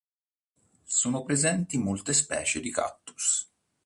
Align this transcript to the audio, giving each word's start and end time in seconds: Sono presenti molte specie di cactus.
Sono 0.87 1.21
presenti 1.21 1.77
molte 1.77 2.13
specie 2.13 2.59
di 2.59 2.71
cactus. 2.71 3.47